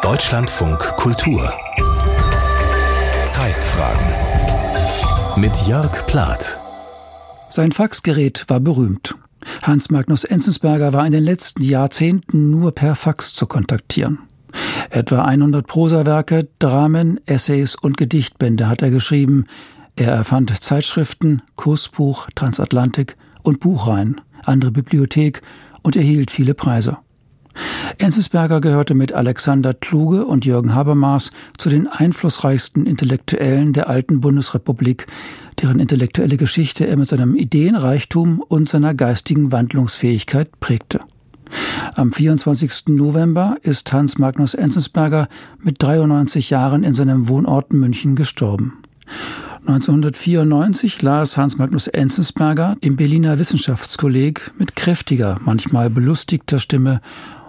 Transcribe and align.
Deutschlandfunk 0.00 0.78
Kultur 0.96 1.52
Zeitfragen 3.24 4.06
mit 5.36 5.54
Jörg 5.66 6.06
Plath. 6.06 6.58
Sein 7.50 7.72
Faxgerät 7.72 8.44
war 8.48 8.60
berühmt. 8.60 9.16
Hans 9.62 9.90
Magnus 9.90 10.24
Enzensberger 10.24 10.92
war 10.92 11.04
in 11.04 11.12
den 11.12 11.24
letzten 11.24 11.62
Jahrzehnten 11.62 12.50
nur 12.50 12.72
per 12.72 12.94
Fax 12.94 13.34
zu 13.34 13.46
kontaktieren. 13.46 14.20
Etwa 14.88 15.24
100 15.24 15.66
Prosawerke, 15.66 16.48
Dramen, 16.58 17.20
Essays 17.26 17.74
und 17.74 17.98
Gedichtbände 17.98 18.68
hat 18.68 18.80
er 18.80 18.90
geschrieben. 18.90 19.46
Er 19.94 20.12
erfand 20.12 20.62
Zeitschriften, 20.62 21.42
Kursbuch, 21.56 22.28
Transatlantik 22.34 23.16
und 23.42 23.60
Buchreihen, 23.60 24.20
andere 24.44 24.70
Bibliothek 24.70 25.42
und 25.82 25.96
erhielt 25.96 26.30
viele 26.30 26.54
Preise. 26.54 26.98
Enzensberger 27.98 28.60
gehörte 28.60 28.94
mit 28.94 29.12
Alexander 29.12 29.74
Kluge 29.74 30.26
und 30.26 30.44
Jürgen 30.44 30.74
Habermas 30.74 31.30
zu 31.56 31.68
den 31.68 31.86
einflussreichsten 31.86 32.86
Intellektuellen 32.86 33.72
der 33.72 33.88
alten 33.88 34.20
Bundesrepublik, 34.20 35.06
deren 35.60 35.80
intellektuelle 35.80 36.36
Geschichte 36.36 36.86
er 36.86 36.96
mit 36.96 37.08
seinem 37.08 37.34
Ideenreichtum 37.34 38.40
und 38.40 38.68
seiner 38.68 38.94
geistigen 38.94 39.52
Wandlungsfähigkeit 39.52 40.60
prägte. 40.60 41.00
Am 41.94 42.12
24. 42.12 42.88
November 42.88 43.56
ist 43.62 43.92
Hans 43.92 44.18
Magnus 44.18 44.54
Enzensberger 44.54 45.28
mit 45.62 45.82
93 45.82 46.50
Jahren 46.50 46.84
in 46.84 46.94
seinem 46.94 47.28
Wohnort 47.28 47.72
München 47.72 48.16
gestorben. 48.16 48.82
1994 49.66 51.02
las 51.02 51.36
Hans 51.36 51.58
Magnus 51.58 51.88
Enzensberger 51.88 52.76
im 52.80 52.96
Berliner 52.96 53.38
Wissenschaftskolleg 53.38 54.52
mit 54.58 54.76
kräftiger, 54.76 55.40
manchmal 55.44 55.90
belustigter 55.90 56.60
Stimme 56.60 57.00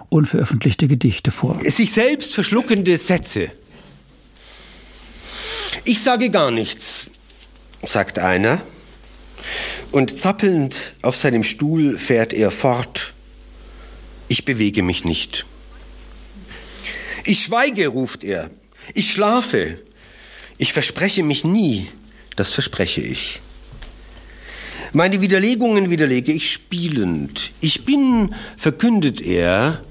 unveröffentlichte 0.08 0.88
Gedichte 0.88 1.30
vor. 1.30 1.60
Sich 1.64 1.92
selbst 1.92 2.34
verschluckende 2.34 2.96
Sätze. 2.96 3.50
Ich 5.84 6.02
sage 6.02 6.30
gar 6.30 6.50
nichts, 6.50 7.10
sagt 7.84 8.18
einer, 8.18 8.60
und 9.92 10.16
zappelnd 10.16 10.94
auf 11.02 11.16
seinem 11.16 11.44
Stuhl 11.44 11.98
fährt 11.98 12.32
er 12.32 12.50
fort. 12.50 13.14
Ich 14.28 14.44
bewege 14.44 14.82
mich 14.82 15.04
nicht. 15.04 15.46
Ich 17.24 17.44
schweige, 17.44 17.88
ruft 17.88 18.24
er. 18.24 18.50
Ich 18.94 19.12
schlafe. 19.12 19.78
Ich 20.58 20.72
verspreche 20.72 21.22
mich 21.22 21.44
nie. 21.44 21.88
Das 22.36 22.52
verspreche 22.52 23.00
ich. 23.00 23.40
Meine 24.92 25.20
Widerlegungen 25.20 25.90
widerlege 25.90 26.32
ich 26.32 26.50
spielend. 26.50 27.52
Ich 27.60 27.84
bin, 27.84 28.34
verkündet 28.56 29.20
er, 29.20 29.84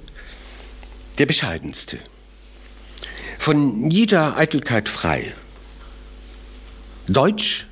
der 1.18 1.26
bescheidenste. 1.26 2.00
Von 3.40 3.90
jeder 3.90 4.38
Eitelkeit 4.38 4.90
frei. 4.90 5.34
Deutsch, 7.08 7.68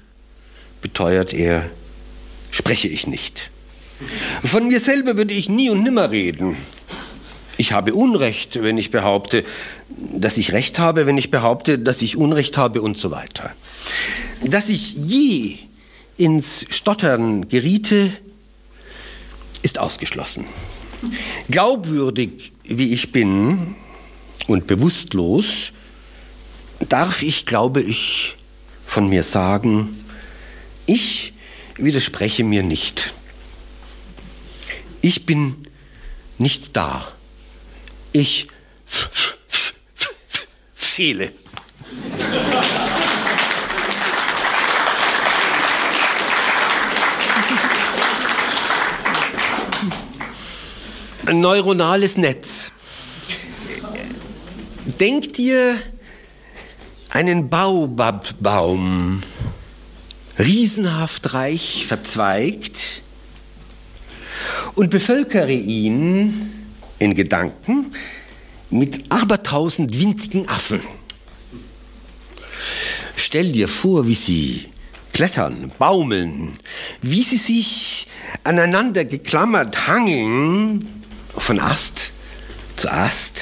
beteuert 0.82 1.34
er, 1.34 1.70
spreche 2.52 2.88
ich 2.88 3.08
nicht. 3.08 3.50
Von 4.44 4.68
mir 4.68 4.80
selber 4.80 5.18
würde 5.18 5.34
ich 5.34 5.50
nie 5.50 5.70
und 5.70 5.84
nimmer 5.84 6.12
reden. 6.12 6.58
Ich 7.58 7.72
habe 7.72 7.94
Unrecht, 7.94 8.62
wenn 8.62 8.78
ich 8.78 8.92
behaupte, 8.92 9.46
dass 9.90 10.38
ich 10.38 10.52
Recht 10.52 10.78
habe, 10.78 11.06
wenn 11.06 11.18
ich 11.18 11.32
behaupte, 11.32 11.80
dass 11.80 12.02
ich 12.02 12.18
Unrecht 12.18 12.58
habe 12.58 12.82
und 12.82 12.98
so 12.98 13.12
weiter. 13.12 13.54
Dass 14.44 14.70
ich 14.70 14.96
je 14.96 15.58
ins 16.18 16.66
Stottern 16.70 17.48
geriete, 17.48 18.12
ist 19.62 19.80
ausgeschlossen. 19.80 20.46
Glaubwürdig 21.50 22.52
wie 22.68 22.94
ich 22.94 23.12
bin 23.12 23.76
und 24.48 24.68
bewusstlos, 24.68 25.72
darf 26.90 27.22
ich, 27.22 27.46
glaube 27.46 27.82
ich, 27.82 28.38
von 28.86 29.10
mir 29.10 29.24
sagen, 29.24 30.04
ich 30.86 31.34
widerspreche 31.78 32.44
mir 32.44 32.64
nicht. 32.64 33.14
Ich 35.02 35.25
bin 35.25 35.68
nicht 36.38 36.75
da. 36.75 37.08
Ich 38.12 38.48
fehle. 40.74 41.31
Ein 51.28 51.41
neuronales 51.41 52.18
Netz. 52.18 52.72
Denk 55.00 55.34
dir 55.34 55.75
einen 57.09 57.50
Baobabbaum, 57.50 59.24
riesenhaft 60.38 61.34
reich 61.34 61.86
verzweigt, 61.88 63.02
und 64.75 64.91
bevölkere 64.91 65.52
ihn 65.52 66.52
in 67.00 67.16
Gedanken 67.16 67.92
mit 68.69 69.12
abertausend 69.12 70.00
winzigen 70.00 70.47
Affen. 70.47 70.81
Stell 73.16 73.52
dir 73.52 73.68
vor, 73.68 74.07
wie 74.07 74.16
sie 74.16 74.69
klettern, 75.12 75.72
baumeln, 75.80 76.53
wie 77.02 77.24
sie 77.24 77.38
sich 77.38 78.07
aneinander 78.44 79.06
geklammert 79.06 79.88
hangeln, 79.88 80.94
von 81.38 81.59
Ast 81.59 82.12
zu 82.75 82.91
Ast, 82.91 83.41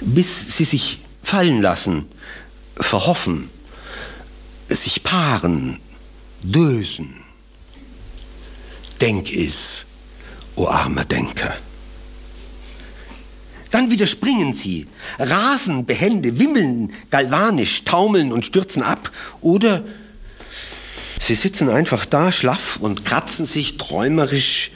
bis 0.00 0.56
sie 0.56 0.64
sich 0.64 1.00
fallen 1.22 1.60
lassen, 1.60 2.06
verhoffen, 2.76 3.50
sich 4.68 5.02
paaren, 5.02 5.78
dösen. 6.42 7.14
Denk 9.00 9.32
es, 9.32 9.86
o 10.56 10.66
armer 10.66 11.04
Denker. 11.04 11.56
Dann 13.70 13.90
wieder 13.90 14.06
springen 14.06 14.52
sie, 14.52 14.86
rasen 15.18 15.86
behende, 15.86 16.38
wimmeln 16.38 16.92
galvanisch, 17.10 17.84
taumeln 17.84 18.30
und 18.30 18.44
stürzen 18.44 18.82
ab. 18.82 19.10
Oder 19.40 19.84
sie 21.18 21.34
sitzen 21.34 21.70
einfach 21.70 22.04
da, 22.04 22.30
schlaff 22.32 22.76
und 22.76 23.06
kratzen 23.06 23.46
sich 23.46 23.78
träumerisch 23.78 24.72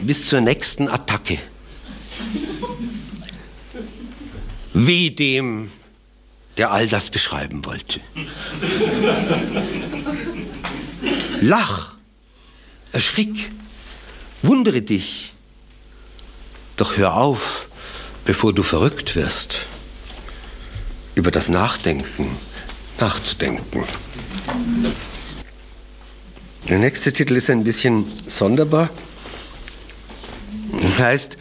bis 0.00 0.26
zur 0.26 0.40
nächsten 0.40 0.88
Attacke. 0.88 1.38
Wie 4.72 5.10
dem, 5.10 5.70
der 6.56 6.70
all 6.70 6.88
das 6.88 7.10
beschreiben 7.10 7.64
wollte. 7.64 8.00
Lach, 11.40 11.94
erschrick, 12.92 13.50
wundere 14.42 14.82
dich, 14.82 15.34
doch 16.76 16.96
hör 16.96 17.14
auf, 17.14 17.68
bevor 18.24 18.52
du 18.52 18.62
verrückt 18.62 19.16
wirst, 19.16 19.66
über 21.14 21.30
das 21.30 21.48
Nachdenken 21.48 22.36
nachzudenken. 23.00 23.84
Der 26.68 26.78
nächste 26.78 27.12
Titel 27.12 27.36
ist 27.36 27.50
ein 27.50 27.64
bisschen 27.64 28.06
sonderbar. 28.26 28.90
Heißt 30.98 31.36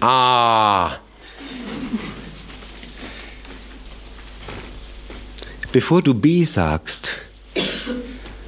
Ah. 0.00 0.98
Bevor 5.72 6.02
du 6.02 6.14
B 6.14 6.44
sagst, 6.44 7.18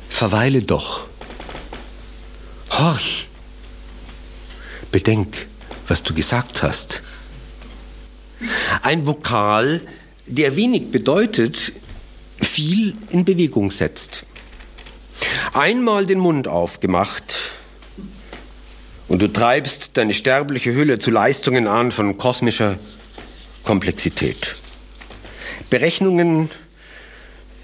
verweile 0.09 0.63
doch. 0.63 1.07
Horch. 2.71 3.27
Bedenk, 4.93 5.49
was 5.89 6.03
du 6.03 6.15
gesagt 6.15 6.63
hast. 6.63 7.03
Ein 8.83 9.07
Vokal, 9.07 9.83
der 10.27 10.57
wenig 10.57 10.91
bedeutet, 10.91 11.73
viel 12.41 12.97
in 13.11 13.25
Bewegung 13.25 13.71
setzt. 13.71 14.25
Einmal 15.53 16.07
den 16.07 16.21
Mund 16.21 16.49
aufgemacht 16.49 17.35
und 19.11 19.21
du 19.21 19.27
treibst 19.27 19.97
deine 19.97 20.15
sterbliche 20.15 20.73
Hülle 20.73 21.01
zu 21.01 21.11
Leistungen 21.11 21.67
an 21.67 21.91
von 21.91 22.17
kosmischer 22.17 22.79
Komplexität. 23.65 24.55
Berechnungen, 25.69 26.49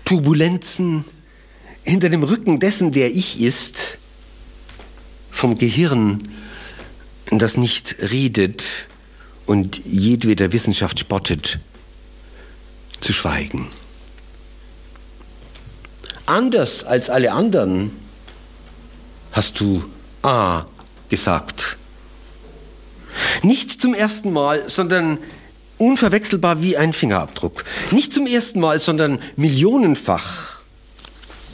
Turbulenzen 0.05 1.05
hinter 1.85 2.09
dem 2.09 2.25
Rücken 2.25 2.59
dessen, 2.59 2.91
der 2.91 3.15
ich 3.15 3.41
ist, 3.41 3.99
vom 5.31 5.57
Gehirn, 5.57 6.33
das 7.31 7.57
nicht 7.57 7.95
redet 8.11 8.65
und 9.47 9.81
jedweder 9.85 10.53
Wissenschaft 10.53 10.99
spottet, 10.99 11.61
zu 13.01 13.13
schweigen. 13.13 13.69
Anders 16.27 16.83
als 16.83 17.09
alle 17.09 17.31
anderen 17.31 17.93
hast 19.31 19.61
du 19.61 19.85
A 20.23 20.67
gesagt. 21.09 21.77
Nicht 23.43 23.81
zum 23.81 23.95
ersten 23.95 24.33
Mal, 24.33 24.69
sondern 24.69 25.19
unverwechselbar 25.79 26.63
wie 26.63 26.77
ein 26.77 26.93
Fingerabdruck. 26.93 27.65
Nicht 27.91 28.13
zum 28.13 28.27
ersten 28.27 28.61
Mal, 28.61 28.79
sondern 28.79 29.19
millionenfach 29.37 30.61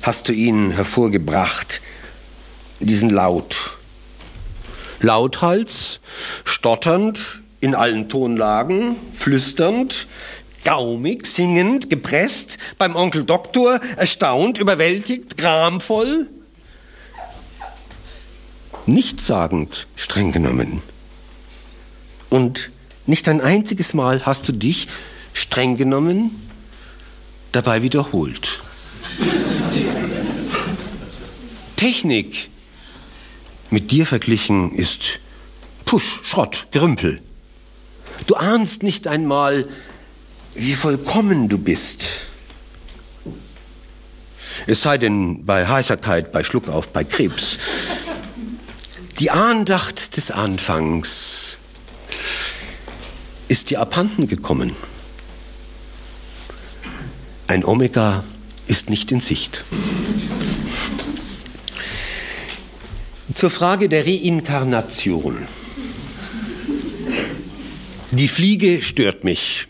hast 0.02 0.28
du 0.28 0.32
ihn 0.32 0.72
hervorgebracht, 0.72 1.80
diesen 2.80 3.10
Laut. 3.10 3.78
Lauthals, 5.00 6.00
stotternd, 6.44 7.40
in 7.60 7.74
allen 7.74 8.08
Tonlagen, 8.08 8.96
flüsternd, 9.12 10.06
gaumig, 10.64 11.26
singend, 11.26 11.90
gepresst, 11.90 12.58
beim 12.78 12.96
Onkel 12.96 13.24
Doktor, 13.24 13.80
erstaunt, 13.96 14.58
überwältigt, 14.58 15.36
gramvoll, 15.36 16.28
nichtssagend, 18.86 19.86
streng 19.96 20.32
genommen. 20.32 20.82
Und 22.30 22.70
nicht 23.06 23.28
ein 23.28 23.40
einziges 23.40 23.94
Mal 23.94 24.24
hast 24.24 24.48
du 24.48 24.52
dich, 24.52 24.88
streng 25.32 25.76
genommen, 25.76 26.30
dabei 27.52 27.82
wiederholt. 27.82 28.62
Technik 31.76 32.48
mit 33.70 33.90
dir 33.90 34.06
verglichen 34.06 34.74
ist 34.74 35.18
Pusch, 35.84 36.20
Schrott, 36.22 36.66
Gerümpel. 36.70 37.20
Du 38.26 38.36
ahnst 38.36 38.82
nicht 38.82 39.08
einmal, 39.08 39.66
wie 40.54 40.74
vollkommen 40.74 41.48
du 41.48 41.58
bist. 41.58 42.04
Es 44.66 44.82
sei 44.82 44.98
denn 44.98 45.44
bei 45.44 45.66
Heiserkeit, 45.66 46.32
bei 46.32 46.44
Schluckauf, 46.44 46.88
bei 46.88 47.04
Krebs. 47.04 47.58
Die 49.18 49.30
Andacht 49.30 50.16
des 50.16 50.30
Anfangs 50.30 51.58
ist 53.48 53.70
dir 53.70 53.80
abhanden 53.80 54.26
gekommen. 54.26 54.74
Ein 57.46 57.64
Omega 57.64 58.24
ist 58.66 58.88
nicht 58.88 59.12
in 59.12 59.20
Sicht. 59.20 59.64
Zur 63.34 63.50
Frage 63.50 63.88
der 63.88 64.06
Reinkarnation. 64.06 65.46
Die 68.10 68.28
Fliege 68.28 68.82
stört 68.82 69.24
mich. 69.24 69.68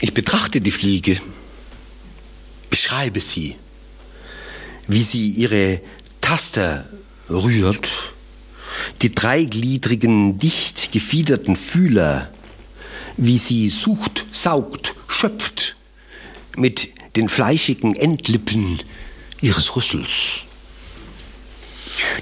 Ich 0.00 0.14
betrachte 0.14 0.60
die 0.60 0.70
Fliege, 0.70 1.20
beschreibe 2.70 3.20
sie, 3.20 3.56
wie 4.88 5.02
sie 5.02 5.28
ihre 5.28 5.80
Taster 6.30 6.84
rührt, 7.28 7.90
die 9.02 9.12
dreigliedrigen, 9.12 10.38
dicht 10.38 10.92
gefiederten 10.92 11.56
Fühler, 11.56 12.30
wie 13.16 13.36
sie 13.36 13.68
sucht, 13.68 14.26
saugt, 14.30 14.94
schöpft 15.08 15.74
mit 16.56 16.90
den 17.16 17.28
fleischigen 17.28 17.96
Endlippen 17.96 18.78
ihres 19.40 19.74
Rüssels. 19.74 20.42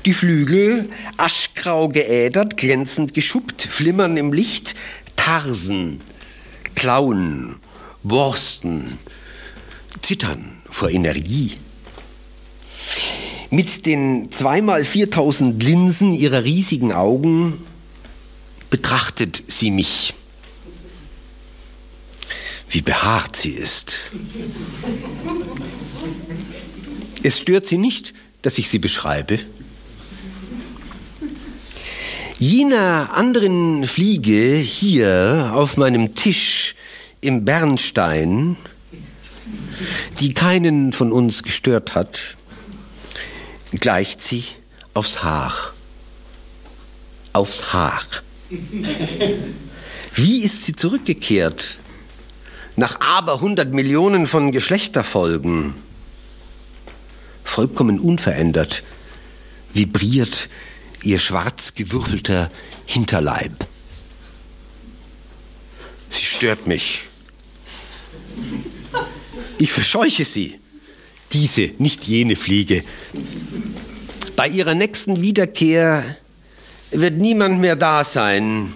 Die 0.06 0.14
Flügel, 0.14 0.88
aschgrau 1.18 1.88
geädert, 1.90 2.56
glänzend 2.56 3.12
geschuppt, 3.12 3.60
flimmern 3.60 4.16
im 4.16 4.32
Licht, 4.32 4.74
Tarsen, 5.16 6.00
Klauen, 6.74 7.56
Borsten, 8.02 8.98
zittern 10.00 10.62
vor 10.64 10.88
Energie. 10.88 11.56
Mit 13.50 13.86
den 13.86 14.30
zweimal 14.30 14.84
4000 14.84 15.62
Linsen 15.62 16.12
ihrer 16.12 16.44
riesigen 16.44 16.92
Augen 16.92 17.54
betrachtet 18.68 19.42
sie 19.46 19.70
mich. 19.70 20.12
Wie 22.68 22.82
behaart 22.82 23.36
sie 23.36 23.52
ist. 23.52 24.10
Es 27.22 27.38
stört 27.38 27.66
sie 27.66 27.78
nicht, 27.78 28.12
dass 28.42 28.58
ich 28.58 28.68
sie 28.68 28.78
beschreibe. 28.78 29.38
Jener 32.38 33.10
anderen 33.14 33.86
Fliege 33.86 34.56
hier 34.56 35.52
auf 35.54 35.76
meinem 35.76 36.14
Tisch 36.14 36.76
im 37.20 37.44
Bernstein, 37.44 38.56
die 40.20 40.34
keinen 40.34 40.92
von 40.92 41.10
uns 41.10 41.42
gestört 41.42 41.94
hat, 41.94 42.37
gleicht 43.72 44.22
sie 44.22 44.44
aufs 44.94 45.22
Haar. 45.22 45.72
Aufs 47.32 47.72
Haar. 47.72 48.02
Wie 50.14 50.42
ist 50.42 50.64
sie 50.64 50.74
zurückgekehrt? 50.74 51.78
Nach 52.76 53.00
aber 53.00 53.40
hundert 53.40 53.72
Millionen 53.72 54.26
von 54.26 54.52
Geschlechterfolgen 54.52 55.74
vollkommen 57.48 57.98
unverändert, 57.98 58.84
vibriert 59.72 60.48
ihr 61.02 61.18
schwarz 61.18 61.74
gewürfelter 61.74 62.48
Hinterleib. 62.86 63.66
Sie 66.10 66.24
stört 66.24 66.66
mich. 66.66 67.00
Ich 69.58 69.72
verscheuche 69.72 70.24
sie. 70.24 70.60
Diese, 71.32 71.70
nicht 71.78 72.04
jene 72.04 72.36
Fliege. 72.36 72.84
Bei 74.36 74.48
ihrer 74.48 74.74
nächsten 74.74 75.20
Wiederkehr 75.20 76.16
wird 76.90 77.14
niemand 77.14 77.60
mehr 77.60 77.76
da 77.76 78.04
sein, 78.04 78.72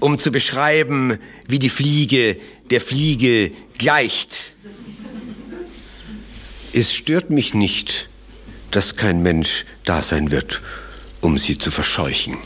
um 0.00 0.18
zu 0.18 0.32
beschreiben, 0.32 1.18
wie 1.46 1.58
die 1.58 1.68
Fliege 1.68 2.36
der 2.70 2.80
Fliege 2.80 3.52
gleicht. 3.78 4.54
Es 6.72 6.92
stört 6.92 7.30
mich 7.30 7.54
nicht, 7.54 8.08
dass 8.70 8.96
kein 8.96 9.22
Mensch 9.22 9.64
da 9.84 10.02
sein 10.02 10.30
wird, 10.30 10.60
um 11.20 11.38
sie 11.38 11.58
zu 11.58 11.70
verscheuchen. 11.70 12.36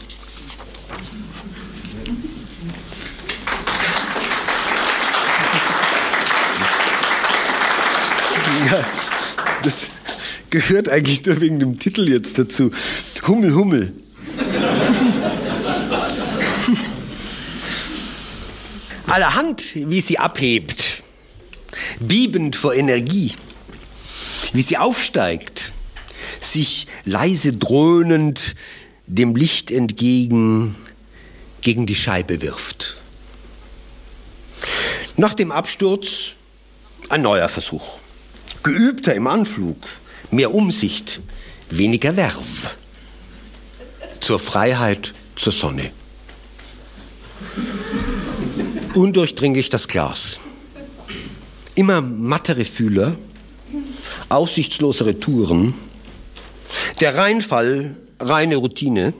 Das 9.63 9.91
gehört 10.51 10.89
eigentlich 10.89 11.25
nur 11.27 11.41
wegen 11.41 11.59
dem 11.59 11.79
Titel 11.79 12.09
jetzt 12.09 12.39
dazu. 12.39 12.71
Hummel, 13.27 13.55
Hummel. 13.55 13.93
Allerhand, 19.07 19.63
wie 19.75 20.01
sie 20.01 20.19
abhebt, 20.19 21.03
biebend 22.01 22.57
vor 22.57 22.75
Energie 22.75 23.35
wie 24.53 24.63
sie 24.63 24.79
aufsteigt, 24.79 25.73
sich 26.41 26.87
leise 27.05 27.57
dröhnend 27.57 28.55
dem 29.07 29.35
Licht 29.37 29.71
entgegen 29.71 30.77
gegen 31.61 31.87
die 31.87 31.95
Scheibe 31.95 32.43
wirft. 32.43 32.99
Nach 35.17 35.35
dem 35.35 35.51
Absturz 35.51 36.33
ein 37.09 37.23
neuer 37.23 37.49
Versuch. 37.49 37.98
Geübter 38.69 39.15
im 39.15 39.27
Anflug, 39.27 39.79
mehr 40.31 40.53
Umsicht, 40.53 41.23
weniger 41.71 42.19
Werf. 42.19 42.77
Zur 44.21 44.39
Freiheit, 44.39 45.15
zur 45.37 45.55
Sonne. 45.55 45.91
Undurchdringlich 48.93 49.71
das 49.71 49.89
Glas. 49.89 50.37
Immer 51.77 52.03
mattere 52.03 52.67
Fühler, 52.67 53.17
aussichtslosere 54.29 55.19
Touren, 55.19 55.73
der 57.01 57.17
Reinfall, 57.17 57.97
reine 58.21 58.57
Routine, 58.57 59.15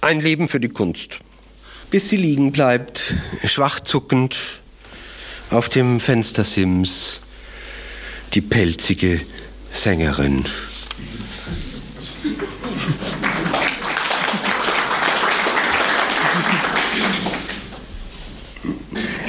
ein 0.00 0.20
Leben 0.20 0.48
für 0.48 0.58
die 0.58 0.68
Kunst. 0.68 1.20
Bis 1.90 2.08
sie 2.08 2.16
liegen 2.16 2.50
bleibt, 2.50 3.14
schwach 3.44 3.78
zuckend, 3.78 4.36
auf 5.50 5.68
dem 5.68 6.00
Fenstersims, 6.00 7.20
die 8.34 8.40
pelzige 8.40 9.20
Sängerin. 9.70 10.44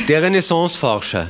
Der 0.07 0.21
Renaissanceforscher 0.24 1.29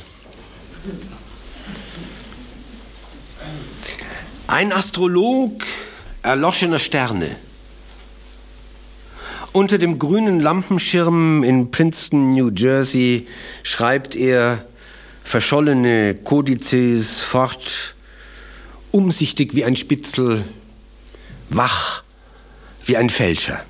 Ein 4.47 4.71
Astrolog 4.71 5.63
erloschener 6.21 6.79
Sterne. 6.79 7.35
Unter 9.51 9.77
dem 9.77 9.99
grünen 9.99 10.39
Lampenschirm 10.39 11.43
in 11.43 11.71
Princeton, 11.71 12.33
New 12.33 12.51
Jersey, 12.55 13.27
schreibt 13.63 14.15
er 14.15 14.65
verschollene 15.25 16.15
Kodizes 16.15 17.19
fort, 17.19 17.95
umsichtig 18.91 19.55
wie 19.55 19.65
ein 19.65 19.75
Spitzel, 19.75 20.45
wach 21.49 22.03
wie 22.85 22.95
ein 22.95 23.09
Fälscher. 23.09 23.65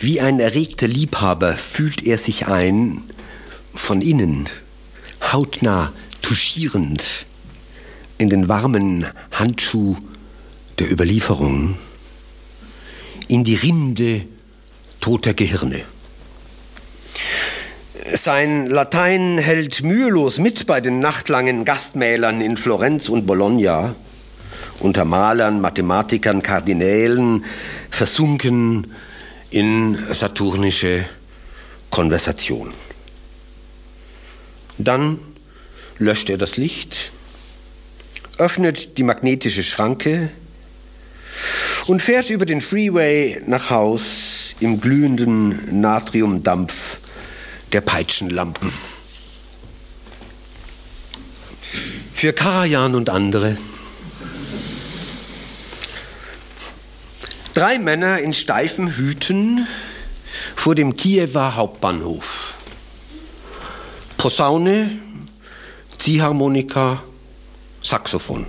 Wie 0.00 0.20
ein 0.20 0.40
erregter 0.40 0.88
Liebhaber 0.88 1.54
fühlt 1.54 2.04
er 2.04 2.18
sich 2.18 2.46
ein, 2.46 3.04
von 3.74 4.00
innen, 4.00 4.48
hautnah, 5.32 5.92
touchierend, 6.22 7.26
in 8.18 8.30
den 8.30 8.48
warmen 8.48 9.06
Handschuh 9.30 9.96
der 10.78 10.90
Überlieferung, 10.90 11.76
in 13.28 13.44
die 13.44 13.56
Rinde 13.56 14.26
toter 15.00 15.34
Gehirne. 15.34 15.84
Sein 18.12 18.66
Latein 18.66 19.38
hält 19.38 19.82
mühelos 19.82 20.38
mit 20.38 20.66
bei 20.66 20.82
den 20.82 20.98
nachtlangen 20.98 21.64
Gastmälern 21.64 22.42
in 22.42 22.58
Florenz 22.58 23.08
und 23.08 23.24
Bologna, 23.24 23.94
unter 24.78 25.06
Malern, 25.06 25.62
Mathematikern, 25.62 26.42
Kardinälen, 26.42 27.46
versunken 27.88 28.92
in 29.48 29.96
saturnische 30.12 31.06
Konversation. 31.88 32.74
Dann 34.76 35.18
löscht 35.96 36.28
er 36.28 36.36
das 36.36 36.58
Licht, 36.58 37.10
öffnet 38.36 38.98
die 38.98 39.02
magnetische 39.02 39.62
Schranke 39.62 40.30
und 41.86 42.02
fährt 42.02 42.28
über 42.28 42.44
den 42.44 42.60
Freeway 42.60 43.40
nach 43.46 43.70
Haus 43.70 44.54
im 44.60 44.78
glühenden 44.78 45.80
Natriumdampf 45.80 47.00
der 47.74 47.80
Peitschenlampen. 47.80 48.72
Für 52.14 52.32
Karajan 52.32 52.94
und 52.94 53.10
andere. 53.10 53.58
Drei 57.52 57.80
Männer 57.80 58.20
in 58.20 58.32
steifen 58.32 58.94
Hüten 58.94 59.66
vor 60.54 60.76
dem 60.76 60.94
Kiewer 60.94 61.56
Hauptbahnhof. 61.56 62.58
Posaune, 64.18 64.90
Ziehharmonika, 65.98 67.02
Saxophon. 67.82 68.46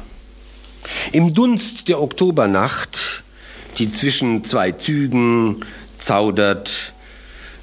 Im 1.14 1.34
Dunst 1.34 1.88
der 1.88 2.00
Oktobernacht, 2.00 3.24
die 3.80 3.90
zwischen 3.90 4.44
zwei 4.44 4.72
Zügen 4.72 5.66
zaudert, 5.98 6.94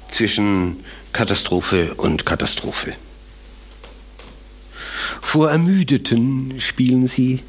zwischen 0.09 0.83
Katastrophe 1.13 1.93
und 1.93 2.25
Katastrophe. 2.25 2.95
Vor 5.21 5.51
Ermüdeten 5.51 6.59
spielen 6.59 7.07
sie, 7.07 7.43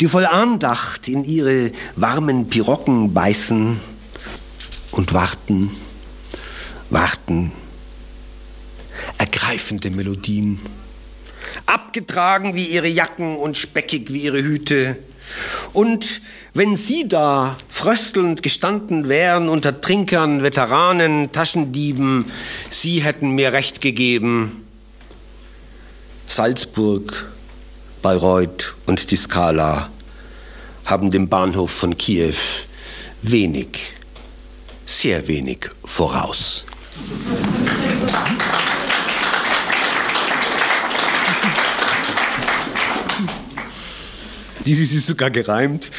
die 0.00 0.08
voll 0.08 0.26
Andacht 0.26 1.06
in 1.06 1.24
ihre 1.24 1.72
warmen 1.96 2.48
Pirocken 2.48 3.12
beißen 3.12 3.78
und 4.90 5.12
warten, 5.12 5.70
warten. 6.88 7.52
Ergreifende 9.18 9.90
Melodien, 9.90 10.58
abgetragen 11.66 12.54
wie 12.54 12.64
ihre 12.64 12.88
Jacken 12.88 13.36
und 13.36 13.58
speckig 13.58 14.12
wie 14.12 14.22
ihre 14.22 14.42
Hüte. 14.42 14.98
Und 15.74 16.22
wenn 16.54 16.76
Sie 16.76 17.06
da 17.06 17.56
fröstelnd 17.68 18.42
gestanden 18.42 19.08
wären 19.08 19.48
unter 19.48 19.80
Trinkern, 19.80 20.42
Veteranen, 20.42 21.32
Taschendieben, 21.32 22.26
Sie 22.68 23.02
hätten 23.02 23.30
mir 23.30 23.52
Recht 23.52 23.80
gegeben. 23.80 24.66
Salzburg, 26.26 27.32
Bayreuth 28.02 28.74
und 28.86 29.10
die 29.10 29.16
Skala 29.16 29.90
haben 30.86 31.10
dem 31.10 31.28
Bahnhof 31.28 31.70
von 31.70 31.96
Kiew 31.96 32.34
wenig, 33.22 33.94
sehr 34.86 35.26
wenig 35.28 35.68
voraus. 35.84 36.64
Dieses 44.66 44.92
ist 44.92 45.06
sogar 45.06 45.30
gereimt. 45.30 45.90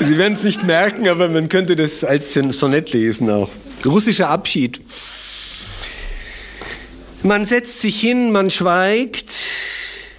Sie 0.00 0.18
werden 0.18 0.34
es 0.34 0.42
nicht 0.42 0.64
merken, 0.64 1.08
aber 1.08 1.28
man 1.28 1.48
könnte 1.48 1.76
das 1.76 2.04
als 2.04 2.34
Sonett 2.34 2.92
lesen 2.92 3.30
auch. 3.30 3.50
Russischer 3.84 4.30
Abschied. 4.30 4.80
Man 7.22 7.44
setzt 7.44 7.80
sich 7.80 8.00
hin, 8.00 8.32
man 8.32 8.50
schweigt, 8.50 9.32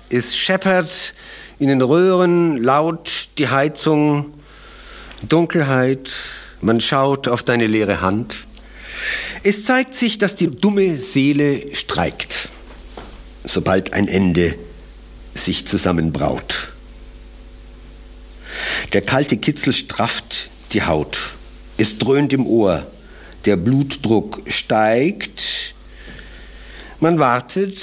es 0.10 0.38
scheppert 0.38 1.14
in 1.60 1.68
den 1.68 1.82
Röhren 1.82 2.58
laut 2.58 3.30
die 3.38 3.50
Heizung, 3.50 4.34
Dunkelheit, 5.28 6.12
man 6.62 6.80
schaut 6.82 7.28
auf 7.28 7.44
deine 7.44 7.68
leere 7.68 8.02
Hand. 8.02 8.46
Es 9.44 9.66
zeigt 9.66 9.96
sich, 9.96 10.18
dass 10.18 10.36
die 10.36 10.48
dumme 10.48 11.00
Seele 11.00 11.76
streikt, 11.76 12.50
sobald 13.44 13.94
ein 13.94 14.08
Ende 14.08 14.56
sich 15.34 15.68
zusammenbraut. 15.68 16.73
Der 18.94 19.02
kalte 19.02 19.38
Kitzel 19.38 19.74
strafft 19.74 20.50
die 20.72 20.84
Haut. 20.84 21.18
Es 21.78 21.98
dröhnt 21.98 22.34
im 22.34 22.46
Ohr. 22.46 22.88
Der 23.46 23.56
Blutdruck 23.58 24.42
steigt. 24.48 25.74
Man 27.00 27.20
wartet, 27.20 27.80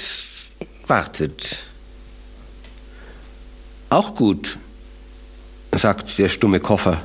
wartet. 0.87 1.57
Auch 3.89 4.15
gut, 4.15 4.57
sagt 5.71 6.17
der 6.17 6.29
stumme 6.29 6.59
Koffer. 6.59 7.03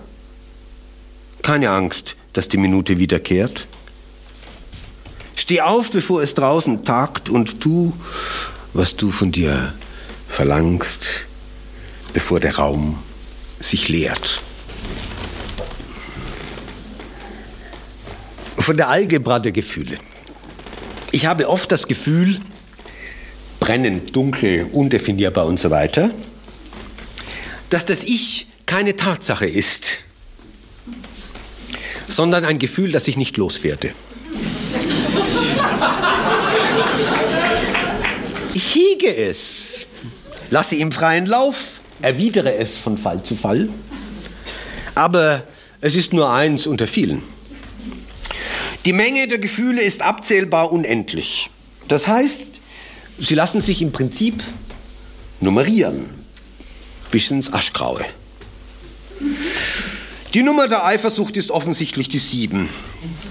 Keine 1.42 1.71
Angst, 1.71 2.16
dass 2.33 2.49
die 2.49 2.56
Minute 2.56 2.99
wiederkehrt. 2.99 3.66
Steh 5.35 5.61
auf, 5.61 5.90
bevor 5.90 6.23
es 6.23 6.35
draußen 6.35 6.85
tagt 6.85 7.28
und 7.28 7.61
tu, 7.61 7.92
was 8.73 8.97
du 8.97 9.11
von 9.11 9.33
dir 9.33 9.75
verlangst, 10.28 11.25
bevor 12.12 12.40
der 12.40 12.56
Raum 12.56 12.99
sich 13.61 13.89
leert. 13.89 14.41
Von 18.57 18.77
der 18.77 18.89
Algebra 18.89 19.39
der 19.39 19.53
Gefühle. 19.53 19.97
Ich 21.13 21.27
habe 21.27 21.49
oft 21.49 21.71
das 21.71 21.87
Gefühl, 21.87 22.41
brennend, 23.61 24.15
dunkel, 24.15 24.69
undefinierbar 24.73 25.47
und 25.47 25.59
so 25.59 25.71
weiter, 25.71 26.11
dass 27.71 27.85
das 27.87 28.05
Ich 28.05 28.49
keine 28.67 28.97
Tatsache 28.97 29.47
ist, 29.47 29.99
sondern 32.09 32.45
ein 32.45 32.59
Gefühl, 32.59 32.93
das 32.93 33.09
ich 33.09 33.17
nicht 33.17 33.37
loswerde. 33.37 33.93
Ich 38.55 38.75
hege 38.75 39.15
es, 39.15 39.81
lasse 40.51 40.77
ihm 40.77 40.93
freien 40.93 41.27
Lauf, 41.27 41.75
erwidere 42.03 42.55
es 42.57 42.76
von 42.76 42.99
Fall 42.99 43.23
zu 43.23 43.35
Fall, 43.35 43.69
aber 44.95 45.45
es 45.81 45.95
ist 45.95 46.12
nur 46.12 46.31
eins 46.31 46.67
unter 46.67 46.87
vielen. 46.87 47.23
Die 48.85 48.93
Menge 48.93 49.26
der 49.29 49.38
Gefühle 49.38 49.83
ist 49.83 50.03
abzählbar 50.03 50.73
unendlich. 50.73 51.50
Das 51.88 52.07
heißt, 52.07 52.53
sie 53.19 53.35
lassen 53.35 53.61
sich 53.61 53.83
im 53.83 53.93
Prinzip 53.93 54.43
nummerieren, 55.41 56.11
bis 57.11 57.31
ins 57.31 57.53
Aschgraue. 57.53 58.05
Die 60.35 60.43
Nummer 60.43 60.69
der 60.69 60.85
Eifersucht 60.85 61.37
ist 61.37 61.50
offensichtlich 61.50 62.09
die 62.09 62.19
sieben. 62.19 62.69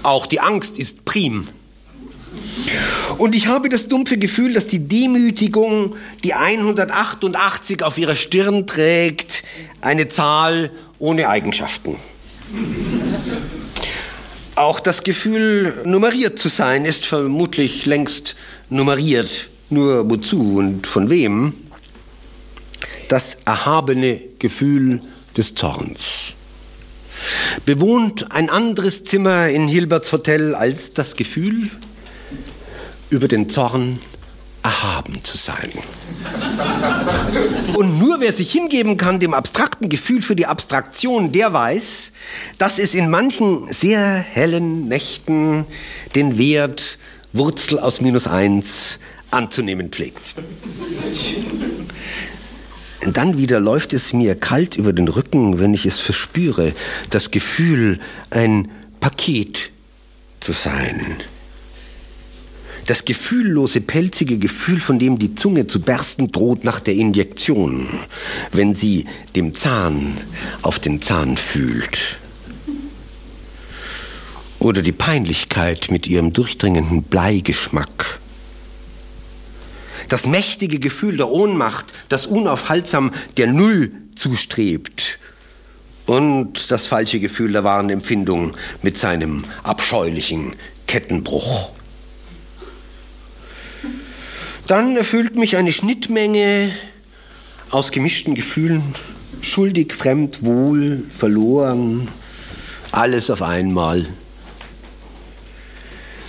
Auch 0.02 0.26
die 0.26 0.40
Angst 0.40 0.78
ist 0.78 1.04
prim. 1.04 1.48
Und 3.18 3.34
ich 3.34 3.46
habe 3.46 3.68
das 3.68 3.88
dumpfe 3.88 4.18
Gefühl, 4.18 4.54
dass 4.54 4.66
die 4.66 4.80
Demütigung, 4.80 5.96
die 6.24 6.34
188 6.34 7.82
auf 7.82 7.98
ihrer 7.98 8.16
Stirn 8.16 8.66
trägt, 8.66 9.44
eine 9.80 10.08
Zahl 10.08 10.70
ohne 10.98 11.28
Eigenschaften. 11.28 11.96
Auch 14.54 14.80
das 14.80 15.02
Gefühl, 15.02 15.82
nummeriert 15.84 16.38
zu 16.38 16.48
sein, 16.48 16.84
ist 16.84 17.04
vermutlich 17.04 17.86
längst 17.86 18.36
nummeriert. 18.70 19.50
Nur 19.68 20.08
wozu 20.08 20.56
und 20.56 20.86
von 20.86 21.10
wem? 21.10 21.54
Das 23.08 23.38
erhabene 23.44 24.20
Gefühl 24.38 25.02
des 25.36 25.54
Zorns. 25.54 26.32
Bewohnt 27.64 28.32
ein 28.32 28.50
anderes 28.50 29.04
Zimmer 29.04 29.48
in 29.48 29.68
Hilberts 29.68 30.12
Hotel 30.12 30.54
als 30.54 30.92
das 30.92 31.16
Gefühl? 31.16 31.70
Über 33.10 33.28
den 33.28 33.48
Zorn 33.48 34.00
erhaben 34.62 35.22
zu 35.22 35.36
sein. 35.36 35.70
Und 37.74 38.00
nur 38.00 38.20
wer 38.20 38.32
sich 38.32 38.50
hingeben 38.50 38.96
kann 38.96 39.20
dem 39.20 39.32
abstrakten 39.32 39.88
Gefühl 39.88 40.22
für 40.22 40.34
die 40.34 40.46
Abstraktion, 40.46 41.30
der 41.30 41.52
weiß, 41.52 42.10
dass 42.58 42.78
es 42.78 42.94
in 42.94 43.08
manchen 43.08 43.72
sehr 43.72 44.16
hellen 44.16 44.88
Nächten 44.88 45.66
den 46.14 46.36
Wert 46.36 46.98
Wurzel 47.32 47.78
aus 47.78 48.00
minus 48.00 48.26
eins 48.26 48.98
anzunehmen 49.30 49.90
pflegt. 49.90 50.34
Dann 53.02 53.38
wieder 53.38 53.60
läuft 53.60 53.92
es 53.92 54.12
mir 54.12 54.34
kalt 54.34 54.76
über 54.76 54.92
den 54.92 55.06
Rücken, 55.06 55.60
wenn 55.60 55.74
ich 55.74 55.86
es 55.86 56.00
verspüre, 56.00 56.72
das 57.10 57.30
Gefühl, 57.30 58.00
ein 58.30 58.70
Paket 58.98 59.70
zu 60.40 60.52
sein. 60.52 61.18
Das 62.86 63.04
gefühllose, 63.04 63.80
pelzige 63.80 64.38
Gefühl, 64.38 64.80
von 64.80 64.98
dem 65.00 65.18
die 65.18 65.34
Zunge 65.34 65.66
zu 65.66 65.80
bersten 65.80 66.30
droht 66.30 66.62
nach 66.62 66.78
der 66.78 66.94
Injektion, 66.94 67.88
wenn 68.52 68.76
sie 68.76 69.06
dem 69.34 69.56
Zahn 69.56 70.16
auf 70.62 70.78
den 70.78 71.02
Zahn 71.02 71.36
fühlt. 71.36 72.18
Oder 74.60 74.82
die 74.82 74.92
Peinlichkeit 74.92 75.90
mit 75.90 76.06
ihrem 76.06 76.32
durchdringenden 76.32 77.02
Bleigeschmack. 77.02 78.20
Das 80.08 80.26
mächtige 80.26 80.78
Gefühl 80.78 81.16
der 81.16 81.28
Ohnmacht, 81.28 81.86
das 82.08 82.26
unaufhaltsam 82.26 83.10
der 83.36 83.48
Null 83.48 83.90
zustrebt. 84.14 85.18
Und 86.06 86.70
das 86.70 86.86
falsche 86.86 87.18
Gefühl 87.18 87.50
der 87.50 87.64
wahren 87.64 87.90
Empfindung 87.90 88.56
mit 88.82 88.96
seinem 88.96 89.44
abscheulichen 89.64 90.54
Kettenbruch. 90.86 91.75
Dann 94.66 94.96
erfüllt 94.96 95.36
mich 95.36 95.56
eine 95.56 95.70
Schnittmenge 95.70 96.72
aus 97.70 97.92
gemischten 97.92 98.34
Gefühlen, 98.34 98.82
schuldig, 99.40 99.94
fremd, 99.94 100.42
wohl, 100.42 101.04
verloren, 101.16 102.08
alles 102.90 103.30
auf 103.30 103.42
einmal. 103.42 104.08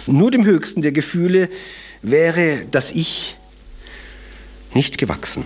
Nur 0.06 0.30
dem 0.30 0.46
höchsten 0.46 0.84
der 0.84 0.92
Gefühle 0.92 1.50
wäre 2.04 2.68
das 2.70 2.92
Ich 2.92 3.38
nicht 4.72 5.00
gewachsen. 5.00 5.44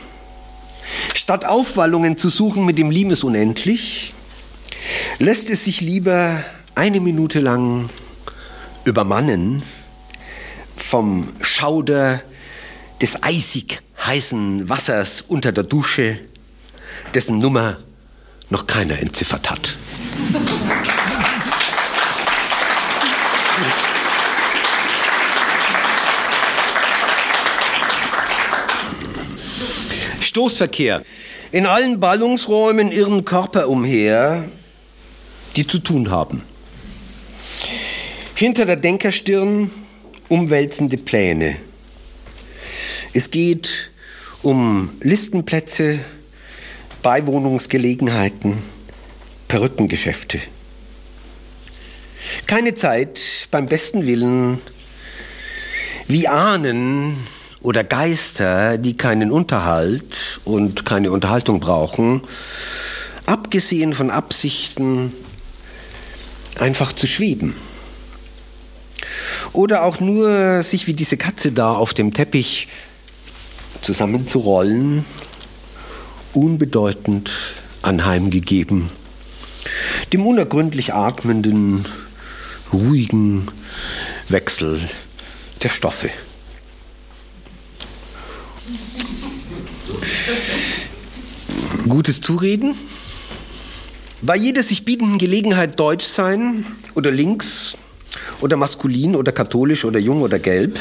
Statt 1.14 1.46
Aufwallungen 1.46 2.18
zu 2.18 2.28
suchen 2.28 2.66
mit 2.66 2.78
dem 2.78 2.92
Liebes 2.92 3.24
unendlich, 3.24 4.14
lässt 5.18 5.50
es 5.50 5.64
sich 5.64 5.80
lieber 5.80 6.44
eine 6.76 7.00
Minute 7.00 7.40
lang 7.40 7.90
übermannen 8.84 9.64
vom 10.76 11.30
Schauder 11.40 12.22
des 13.02 13.24
eisig 13.24 13.82
heißen 14.06 14.70
Wassers 14.70 15.24
unter 15.28 15.52
der 15.52 15.64
Dusche, 15.64 16.20
dessen 17.14 17.40
Nummer 17.40 17.78
noch 18.50 18.68
keiner 18.68 19.00
entziffert 19.00 19.50
hat. 19.50 19.76
Stoßverkehr. 30.22 31.04
In 31.52 31.66
allen 31.66 32.00
Ballungsräumen 32.00 32.92
irren 32.92 33.26
Körper 33.26 33.68
umher, 33.68 34.48
die 35.58 35.68
zu 35.68 35.80
tun 35.80 36.10
haben. 36.10 36.44
Hinter 38.36 38.66
der 38.66 38.78
Denkerstirn 38.78 39.70
umwälzende 40.30 40.98
Pläne. 40.98 41.58
Es 43.14 43.30
geht 43.30 43.92
um 44.42 44.90
Listenplätze, 45.02 46.00
Beiwohnungsgelegenheiten, 47.04 48.60
Perückengeschäfte. 49.50 50.40
Keine 52.48 52.74
Zeit 52.74 53.20
beim 53.52 53.68
besten 53.68 54.06
Willen, 54.06 54.62
wie 56.08 56.30
Ahnen 56.30 57.18
oder 57.60 57.84
Geister, 57.84 58.78
die 58.78 58.96
keinen 58.96 59.30
Unterhalt 59.30 60.40
und 60.46 60.86
keine 60.86 61.12
Unterhaltung 61.12 61.60
brauchen, 61.60 62.22
abgesehen 63.26 63.94
von 63.94 64.10
Absichten, 64.10 65.12
einfach 66.60 66.94
zu 66.94 67.08
schweben. 67.08 67.56
Oder 69.52 69.84
auch 69.84 70.00
nur 70.00 70.64
sich 70.64 70.88
wie 70.88 70.94
diese 70.94 71.18
Katze 71.18 71.52
da 71.52 71.74
auf 71.74 71.94
dem 71.94 72.14
Teppich 72.14 72.70
zusammenzurollen, 73.82 75.06
unbedeutend 76.34 77.32
anheimgegeben, 77.82 78.90
dem 80.14 80.26
unergründlich 80.26 80.94
atmenden, 80.94 81.86
ruhigen 82.72 83.48
Wechsel 84.30 84.80
der 85.64 85.70
Stoffe. 85.70 86.10
Gutes 91.88 92.22
Zureden? 92.22 92.76
Bei 94.22 94.36
jeder 94.36 94.62
sich 94.62 94.86
bietenden 94.86 95.18
Gelegenheit 95.18 95.80
deutsch 95.80 96.06
sein 96.06 96.66
oder 96.94 97.10
links 97.10 97.76
oder 98.40 98.56
maskulin 98.56 99.16
oder 99.16 99.32
katholisch 99.32 99.84
oder 99.84 100.00
jung 100.00 100.22
oder 100.22 100.38
gelb 100.38 100.80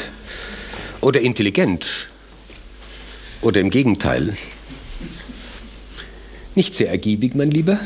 oder 1.01 1.19
intelligent 1.21 2.10
oder 3.41 3.59
im 3.59 3.69
Gegenteil? 3.69 4.37
Nicht 6.55 6.75
sehr 6.75 6.89
ergiebig, 6.89 7.35
mein 7.35 7.51
Lieber. 7.51 7.79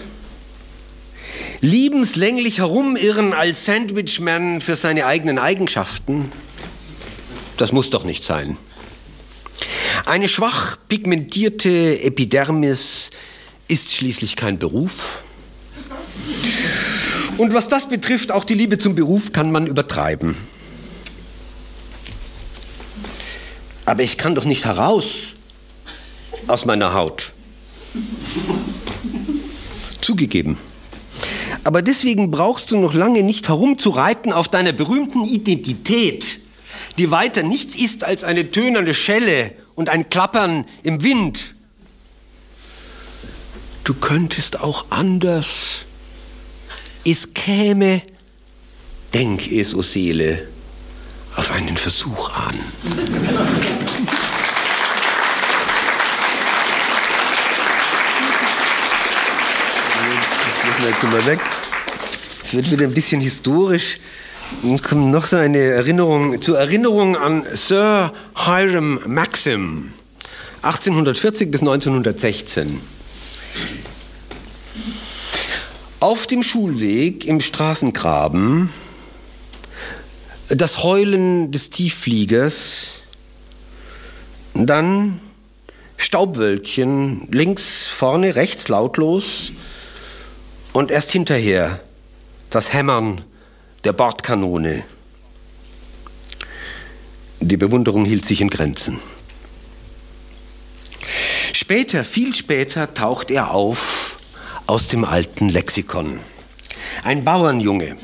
Liebenslänglich 1.62 2.60
herumirren 2.60 3.34
als 3.34 3.66
Sandwichman 3.66 4.62
für 4.62 4.76
seine 4.76 5.06
eigenen 5.06 5.40
Eigenschaften, 5.40 6.32
das 7.58 7.72
muss 7.72 7.90
doch 7.90 8.04
nicht 8.04 8.24
sein. 8.24 8.58
Eine 10.06 10.30
schwach 10.30 10.78
pigmentierte 10.88 12.02
Epidermis 12.02 13.12
ist 13.68 13.94
schließlich 13.94 14.36
kein 14.36 14.60
Beruf. 14.60 15.24
Und 17.38 17.54
was 17.54 17.68
das 17.68 17.90
betrifft, 17.90 18.32
auch 18.32 18.44
die 18.44 18.54
Liebe 18.54 18.78
zum 18.78 18.96
Beruf 18.96 19.32
kann 19.32 19.52
man 19.52 19.68
übertreiben. 19.68 20.36
Aber 23.86 24.04
ich 24.04 24.18
kann 24.18 24.36
doch 24.36 24.46
nicht 24.46 24.66
heraus 24.66 25.35
aus 26.48 26.66
meiner 26.66 26.94
Haut. 26.94 27.34
Zugegeben. 30.02 30.58
Aber 31.64 31.82
deswegen 31.82 32.30
brauchst 32.30 32.72
du 32.72 32.78
noch 32.78 32.94
lange 32.94 33.24
nicht 33.24 33.48
herumzureiten 33.48 34.32
auf 34.32 34.48
deiner 34.48 34.72
berühmten 34.72 35.26
Identität, 35.26 36.40
die 36.98 37.10
weiter 37.10 37.44
nichts 37.44 37.76
ist 37.76 38.04
als 38.04 38.24
eine 38.24 38.52
tönerne 38.52 38.94
Schelle 38.94 39.52
und 39.74 39.90
ein 39.90 40.10
Klappern 40.10 40.66
im 40.84 41.04
Wind. 41.04 41.56
Du 43.84 43.94
könntest 43.94 44.60
auch 44.62 44.86
anders. 44.90 45.80
Es 47.04 47.34
käme, 47.34 48.02
denk 49.14 49.52
es, 49.52 49.76
o 49.76 49.82
Seele, 49.82 50.48
auf 51.36 51.52
einen 51.52 51.78
Versuch 51.78 52.32
an. 52.32 52.60
Jetzt 60.86 61.02
sind 61.02 61.14
wir 61.14 61.26
weg. 61.26 61.40
Es 62.44 62.54
wird 62.54 62.70
wieder 62.70 62.84
ein 62.84 62.94
bisschen 62.94 63.20
historisch. 63.20 63.98
Dann 64.62 64.80
kommt 64.80 65.10
noch 65.10 65.26
so 65.26 65.36
eine 65.36 65.58
Erinnerung, 65.58 66.40
zur 66.44 66.60
Erinnerung 66.60 67.18
an 67.18 67.44
Sir 67.54 68.14
Hiram 68.36 69.00
Maxim, 69.08 69.94
1840 70.62 71.50
bis 71.50 71.62
1916. 71.62 72.80
Auf 76.02 76.28
dem 76.28 76.44
Schulweg 76.44 77.26
im 77.26 77.42
Straßengraben 77.42 78.70
das 80.50 80.84
Heulen 80.84 81.52
des 81.52 81.72
Tieffliegers, 81.72 83.02
dann 84.54 85.20
Staubwölkchen, 85.98 87.28
links, 87.32 87.88
vorne, 87.88 88.36
rechts, 88.36 88.68
lautlos 88.68 89.52
und 90.76 90.92
erst 90.92 91.14
hinterher 91.14 91.80
das 92.50 92.74
Hämmern 92.74 93.24
der 93.86 93.94
Bordkanone. 93.94 94.84
Die 97.40 97.56
Bewunderung 97.56 98.04
hielt 98.04 98.26
sich 98.26 98.42
in 98.42 98.50
Grenzen. 98.50 99.00
Später, 101.54 102.04
viel 102.04 102.34
später, 102.34 102.94
taucht 102.94 103.32
er 103.32 103.52
auf 103.52 104.18
aus 104.68 104.90
dem 104.90 105.06
alten 105.06 105.48
Lexikon. 105.48 106.20
Ein 107.06 107.24
Bauernjunge. 107.24 107.96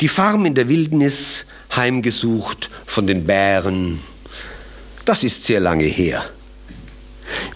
Die 0.00 0.08
Farm 0.08 0.44
in 0.44 0.56
der 0.56 0.68
Wildnis, 0.68 1.46
heimgesucht 1.76 2.68
von 2.84 3.06
den 3.06 3.26
Bären. 3.26 4.00
Das 5.04 5.22
ist 5.22 5.44
sehr 5.44 5.60
lange 5.60 5.84
her. 5.84 6.28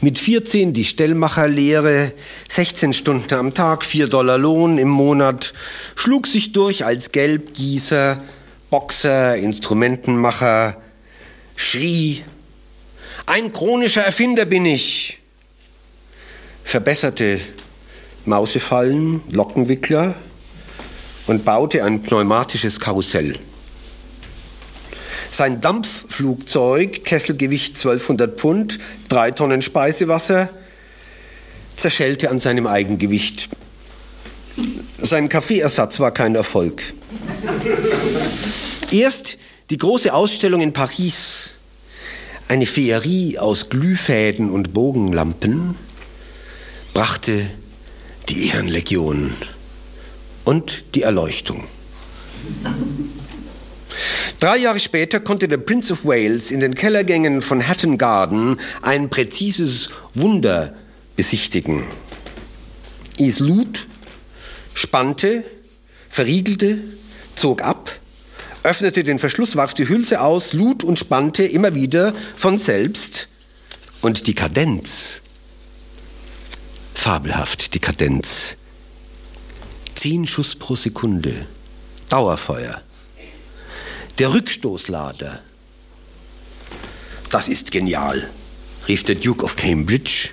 Mit 0.03 0.19
14 0.19 0.75
die 0.75 0.85
Stellmacherlehre, 0.85 2.13
16 2.49 2.93
Stunden 2.93 3.33
am 3.35 3.55
Tag, 3.55 3.83
4 3.83 4.09
Dollar 4.09 4.37
Lohn 4.37 4.77
im 4.77 4.89
Monat, 4.89 5.55
schlug 5.95 6.27
sich 6.27 6.53
durch 6.53 6.85
als 6.85 7.13
Gelbgießer, 7.13 8.23
Boxer, 8.69 9.37
Instrumentenmacher, 9.37 10.77
schrie, 11.57 12.23
ein 13.25 13.53
chronischer 13.53 14.03
Erfinder 14.03 14.45
bin 14.45 14.67
ich, 14.67 15.19
verbesserte 16.63 17.41
Mausefallen, 18.27 19.23
Lockenwickler 19.31 20.15
und 21.27 21.45
baute 21.45 21.83
ein 21.83 22.03
pneumatisches 22.03 22.81
Karussell. 22.81 23.39
Sein 25.31 25.61
Dampfflugzeug, 25.61 27.05
Kesselgewicht 27.05 27.77
1200 27.77 28.39
Pfund, 28.39 28.79
drei 29.09 29.31
Tonnen 29.31 29.63
Speisewasser, 29.63 30.51
zerschellte 31.77 32.31
an 32.31 32.41
seinem 32.41 32.67
Eigengewicht. 32.67 33.49
Sein 34.99 35.29
Kaffeeersatz 35.29 36.01
war 36.01 36.11
kein 36.11 36.35
Erfolg. 36.35 36.83
Erst 38.91 39.37
die 39.71 39.77
große 39.77 40.13
Ausstellung 40.13 40.63
in 40.63 40.73
Paris, 40.73 41.57
eine 42.49 42.67
Feerie 42.67 43.39
aus 43.39 43.69
Glühfäden 43.69 44.51
und 44.51 44.73
Bogenlampen, 44.73 45.75
brachte 46.95 47.47
die 48.29 48.49
Ehrenlegion 48.49 49.33
und 50.45 50.85
die 50.95 51.03
Erleuchtung. 51.03 51.65
Drei 54.39 54.59
Jahre 54.59 54.81
später 54.81 55.19
konnte 55.19 55.49
der 55.49 55.57
Prince 55.57 55.93
of 55.95 56.05
Wales 56.05 56.51
in 56.51 56.61
den 56.61 56.75
Kellergängen 56.75 57.41
von 57.41 57.67
Hatton 57.67 57.97
Garden 57.97 58.61
ein 58.83 59.09
präzises 59.09 59.89
Wunder 60.13 60.75
besichtigen. 61.17 61.85
Es 63.19 63.39
lud, 63.39 63.87
spannte, 64.75 65.43
verriegelte, 66.11 66.81
zog 67.35 67.63
ab, 67.63 67.91
öffnete 68.63 69.05
den 69.05 69.19
Verschluss, 69.19 69.57
warf 69.57 69.73
die 69.73 69.89
Hülse 69.89 70.21
aus, 70.21 70.53
lud 70.53 70.85
und 70.85 70.99
spannte 70.99 71.45
immer 71.45 71.75
wieder 71.75 72.15
von 72.37 72.59
selbst. 72.59 73.29
Und 74.03 74.27
die 74.27 74.35
Kadenz, 74.35 75.23
fabelhaft 76.93 77.73
die 77.73 77.79
Kadenz, 77.79 78.57
zehn 79.95 80.27
Schuss 80.27 80.57
pro 80.57 80.77
Sekunde, 80.77 81.47
Dauerfeuer. 82.11 82.83
Der 84.19 84.33
Rückstoßlader. 84.33 85.41
Das 87.29 87.49
ist 87.49 87.71
genial, 87.71 88.31
rief 88.89 89.05
der 89.05 89.17
Duke 89.17 89.45
of 89.45 89.57
Cambridge. 89.57 90.31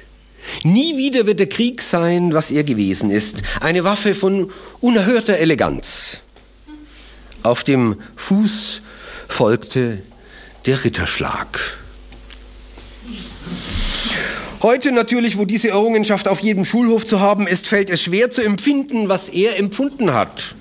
Nie 0.64 0.96
wieder 0.96 1.26
wird 1.26 1.40
der 1.40 1.50
Krieg 1.50 1.82
sein, 1.82 2.34
was 2.34 2.50
er 2.50 2.64
gewesen 2.64 3.10
ist. 3.10 3.42
Eine 3.60 3.84
Waffe 3.84 4.16
von 4.16 4.52
unerhörter 4.80 5.38
Eleganz. 5.38 6.22
Auf 7.44 7.66
dem 7.66 8.00
Fuß 8.16 8.82
folgte 9.28 10.02
der 10.66 10.86
Ritterschlag. 10.86 11.78
Heute 14.62 14.94
natürlich, 14.94 15.38
wo 15.38 15.44
diese 15.44 15.70
Errungenschaft 15.70 16.30
auf 16.30 16.40
jedem 16.40 16.64
Schulhof 16.64 17.06
zu 17.06 17.20
haben 17.20 17.48
ist, 17.48 17.68
fällt 17.68 17.90
es 17.90 18.02
schwer 18.02 18.32
zu 18.32 18.46
empfinden, 18.46 19.10
was 19.10 19.28
er 19.28 19.58
empfunden 19.58 20.14
hat. 20.14 20.56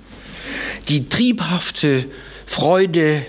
Die 0.88 1.08
triebhafte 1.08 2.06
Freude 2.52 3.24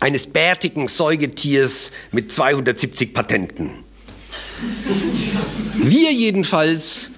eines 0.00 0.26
bärtigen 0.26 0.88
Säugetiers 0.88 1.92
mit 2.10 2.32
270 2.32 3.14
Patenten. 3.14 3.84
Wir 5.76 6.12
jedenfalls, 6.12 7.08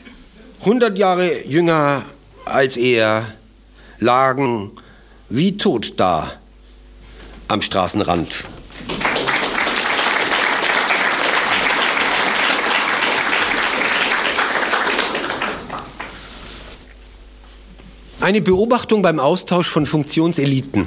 100 0.61 0.99
Jahre 0.99 1.47
jünger 1.47 2.05
als 2.45 2.77
er, 2.77 3.27
lagen 4.01 4.73
wie 5.31 5.57
tot 5.57 5.95
da 5.97 6.31
am 7.49 7.63
Straßenrand. 7.63 8.45
Eine 18.21 18.43
Beobachtung 18.43 19.01
beim 19.01 19.19
Austausch 19.19 19.71
von 19.71 19.87
Funktionseliten. 19.87 20.87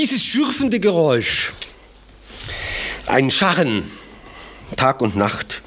Dieses 0.00 0.19
schürfende 0.30 0.78
Geräusch, 0.78 1.52
ein 3.06 3.32
Scharren, 3.32 3.82
Tag 4.76 5.00
und 5.00 5.16
Nacht, 5.16 5.60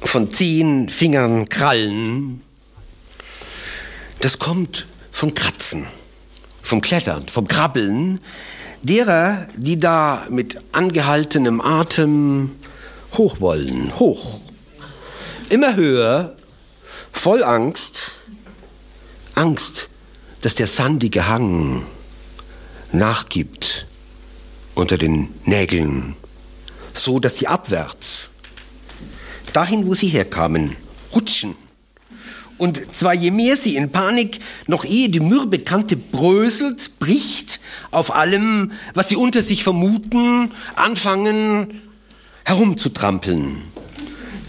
von 0.00 0.32
zehn 0.32 0.88
Fingern 0.88 1.48
Krallen, 1.48 2.40
das 4.20 4.38
kommt 4.38 4.86
vom 5.10 5.34
Kratzen, 5.34 5.88
vom 6.62 6.82
Klettern, 6.82 7.26
vom 7.26 7.48
Krabbeln. 7.48 8.20
Derer, 8.82 9.48
die 9.56 9.80
da 9.80 10.26
mit 10.30 10.56
angehaltenem 10.70 11.60
Atem 11.60 12.54
hoch 13.14 13.40
wollen, 13.40 13.98
hoch, 13.98 14.40
immer 15.48 15.74
höher, 15.74 16.36
voll 17.10 17.42
Angst, 17.42 18.12
Angst, 19.34 19.88
dass 20.42 20.54
der 20.54 20.68
sandige 20.68 21.26
Hang 21.26 21.84
nachgibt 22.94 23.86
unter 24.74 24.98
den 24.98 25.28
Nägeln, 25.44 26.16
so 26.92 27.18
dass 27.18 27.38
sie 27.38 27.46
abwärts, 27.46 28.30
dahin, 29.52 29.86
wo 29.86 29.94
sie 29.94 30.08
herkamen, 30.08 30.76
rutschen. 31.14 31.56
Und 32.56 32.94
zwar 32.94 33.14
je 33.14 33.30
mehr 33.30 33.56
sie 33.56 33.76
in 33.76 33.90
Panik, 33.90 34.38
noch 34.68 34.84
ehe 34.84 35.08
die 35.08 35.20
mürbe 35.20 35.58
Kante 35.58 35.96
bröselt, 35.96 36.98
bricht, 37.00 37.60
auf 37.90 38.14
allem, 38.14 38.72
was 38.94 39.08
sie 39.08 39.16
unter 39.16 39.42
sich 39.42 39.64
vermuten, 39.64 40.52
anfangen 40.76 41.82
herumzutrampeln, 42.44 43.62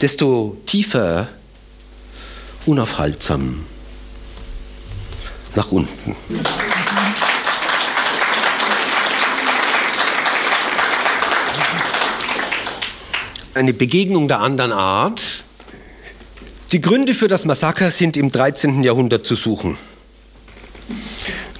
desto 0.01 0.58
tiefer, 0.65 1.29
unaufhaltsam 2.65 3.65
nach 5.55 5.71
unten. 5.71 6.15
Eine 13.56 13.74
Begegnung 13.74 14.28
der 14.28 14.39
anderen 14.39 14.72
Art. 14.72 15.44
Die 16.72 16.82
Gründe 16.82 17.13
für 17.13 17.28
das 17.28 17.46
Massaker 17.46 17.89
sind 17.89 18.18
im 18.18 18.32
13. 18.32 18.84
Jahrhundert 18.84 19.26
zu 19.26 19.36
suchen. 19.36 19.78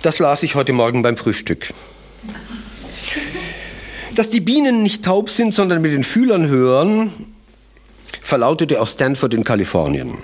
Das 0.02 0.20
las 0.20 0.44
ich 0.44 0.56
heute 0.56 0.74
Morgen 0.74 1.02
beim 1.02 1.16
Frühstück. 1.16 1.74
Dass 4.14 4.30
die 4.30 4.42
Bienen 4.42 4.84
nicht 4.84 5.04
taub 5.04 5.30
sind, 5.30 5.54
sondern 5.54 5.82
mit 5.82 5.94
den 5.94 6.04
Fühlern 6.04 6.48
hören, 6.48 7.12
verlautete 8.22 8.82
aus 8.82 8.94
Stanford 8.94 9.34
in 9.34 9.44
Kalifornien. 9.44 10.18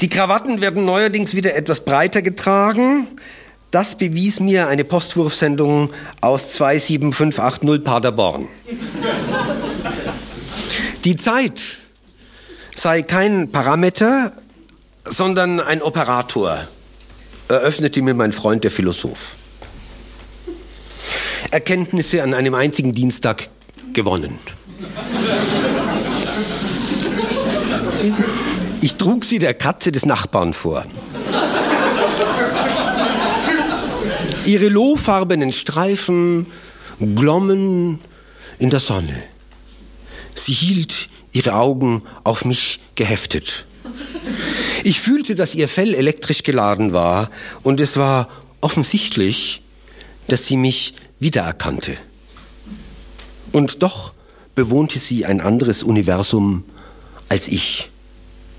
Die 0.00 0.08
Krawatten 0.08 0.60
werden 0.60 0.84
neuerdings 0.84 1.34
wieder 1.34 1.54
etwas 1.54 1.84
breiter 1.84 2.22
getragen. 2.22 3.06
Das 3.70 3.96
bewies 3.96 4.38
mir 4.38 4.68
eine 4.68 4.84
Postwurfsendung 4.84 5.90
aus 6.20 6.52
27580 6.54 7.84
Paderborn. 7.84 8.48
Die 11.04 11.16
Zeit 11.16 11.60
sei 12.76 13.02
kein 13.02 13.50
Parameter, 13.50 14.32
sondern 15.04 15.58
ein 15.58 15.82
Operator, 15.82 16.68
eröffnete 17.48 18.02
mir 18.02 18.14
mein 18.14 18.32
Freund, 18.32 18.62
der 18.62 18.70
Philosoph. 18.70 19.36
Erkenntnisse 21.50 22.22
an 22.22 22.34
einem 22.34 22.54
einzigen 22.54 22.92
Dienstag 22.92 23.48
gewonnen. 23.92 24.38
Ich 28.80 28.94
trug 28.94 29.24
sie 29.24 29.40
der 29.40 29.54
Katze 29.54 29.90
des 29.90 30.06
Nachbarn 30.06 30.54
vor. 30.54 30.84
Ihre 34.44 34.68
lohfarbenen 34.68 35.52
Streifen 35.52 36.46
glommen 36.98 37.98
in 38.58 38.70
der 38.70 38.80
Sonne. 38.80 39.31
Sie 40.34 40.52
hielt 40.52 41.08
ihre 41.32 41.54
Augen 41.54 42.02
auf 42.24 42.44
mich 42.44 42.80
geheftet. 42.94 43.66
Ich 44.84 45.00
fühlte, 45.00 45.34
dass 45.34 45.54
ihr 45.54 45.68
Fell 45.68 45.94
elektrisch 45.94 46.42
geladen 46.42 46.92
war 46.92 47.30
und 47.62 47.80
es 47.80 47.96
war 47.96 48.28
offensichtlich, 48.60 49.62
dass 50.28 50.46
sie 50.46 50.56
mich 50.56 50.94
wiedererkannte. 51.18 51.96
Und 53.52 53.82
doch 53.82 54.12
bewohnte 54.54 54.98
sie 54.98 55.24
ein 55.24 55.40
anderes 55.40 55.82
Universum 55.82 56.64
als 57.28 57.48
ich. 57.48 57.90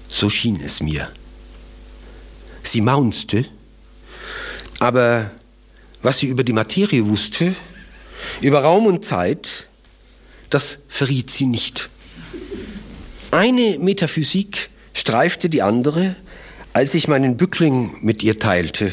So 0.08 0.30
schien 0.30 0.62
es 0.64 0.82
mir. 0.82 1.10
Sie 2.64 2.82
maunzte, 2.82 3.46
aber 4.80 5.32
was 6.02 6.20
sie 6.20 6.28
über 6.28 6.44
die 6.44 6.54
Materie 6.54 7.06
wusste, 7.08 7.56
über 8.42 8.62
Raum 8.64 8.86
und 8.86 9.06
Zeit, 9.06 9.68
das 10.54 10.80
verriet 10.88 11.32
sie 11.32 11.46
nicht. 11.46 11.90
Eine 13.32 13.80
Metaphysik 13.80 14.70
streifte 14.94 15.50
die 15.50 15.64
andere, 15.64 16.16
als 16.74 16.94
ich 16.94 17.08
meinen 17.08 17.38
Bückling 17.38 17.98
mit 18.02 18.22
ihr 18.22 18.38
teilte. 18.38 18.92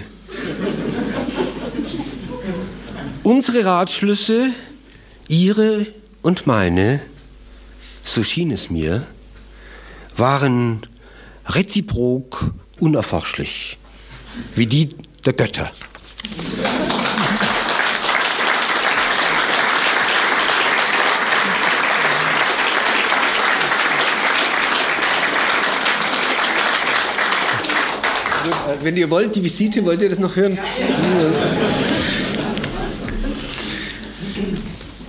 Unsere 3.23 3.65
Ratschlüsse, 3.65 4.51
ihre 5.29 5.87
und 6.23 6.47
meine, 6.47 7.03
so 8.03 8.23
schien 8.23 8.51
es 8.51 8.71
mir, 8.71 9.07
waren 10.17 10.87
reziprok 11.47 12.53
unerforschlich, 12.79 13.77
wie 14.55 14.67
die 14.67 14.97
der 15.27 15.35
Götter. 15.35 15.71
Wenn 28.83 28.97
ihr 28.97 29.11
wollt, 29.11 29.37
die 29.37 29.45
Visite, 29.45 29.85
wollt 29.85 30.01
ihr 30.01 30.09
das 30.09 30.19
noch 30.19 30.37
hören? 30.37 30.59